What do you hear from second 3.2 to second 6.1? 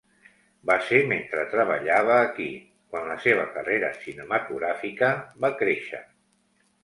seva carrera cinematogràfica va créixer.